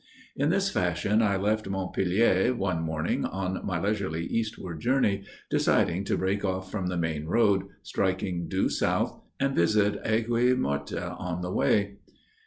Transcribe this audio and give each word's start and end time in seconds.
In 0.35 0.49
this 0.49 0.71
fashion 0.71 1.21
I 1.21 1.37
left 1.37 1.69
Montpellier 1.69 2.55
one 2.55 2.81
morning 2.81 3.23
on 3.23 3.63
my 3.63 3.79
leisurely 3.79 4.25
eastward 4.25 4.79
journey, 4.79 5.25
deciding 5.51 6.05
to 6.05 6.17
break 6.17 6.43
off 6.43 6.71
from 6.71 6.87
the 6.87 6.97
main 6.97 7.25
road, 7.27 7.67
striking 7.83 8.47
due 8.47 8.67
south, 8.67 9.21
and 9.39 9.55
visit 9.55 10.01
Aigues 10.03 10.57
Mortes 10.57 10.91
on 10.93 11.41
the 11.43 11.51
way. 11.51 11.97